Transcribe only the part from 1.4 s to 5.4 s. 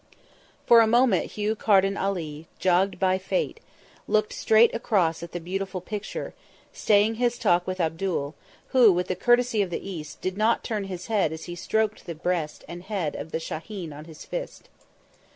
Carden Ali, jogged by Fate, looked straight across at the